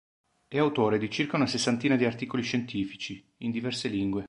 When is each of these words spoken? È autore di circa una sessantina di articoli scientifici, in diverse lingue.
È 0.47 0.57
autore 0.57 0.97
di 0.97 1.11
circa 1.11 1.35
una 1.35 1.45
sessantina 1.45 1.95
di 1.95 2.05
articoli 2.05 2.41
scientifici, 2.41 3.23
in 3.37 3.51
diverse 3.51 3.87
lingue. 3.87 4.19